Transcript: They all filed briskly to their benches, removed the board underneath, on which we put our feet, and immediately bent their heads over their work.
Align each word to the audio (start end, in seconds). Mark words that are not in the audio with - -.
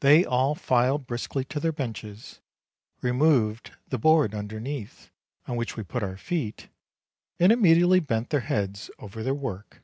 They 0.00 0.24
all 0.24 0.56
filed 0.56 1.06
briskly 1.06 1.44
to 1.44 1.60
their 1.60 1.70
benches, 1.70 2.40
removed 3.02 3.70
the 3.86 4.00
board 4.00 4.34
underneath, 4.34 5.12
on 5.46 5.54
which 5.54 5.76
we 5.76 5.84
put 5.84 6.02
our 6.02 6.16
feet, 6.16 6.70
and 7.38 7.52
immediately 7.52 8.00
bent 8.00 8.30
their 8.30 8.40
heads 8.40 8.90
over 8.98 9.22
their 9.22 9.32
work. 9.32 9.80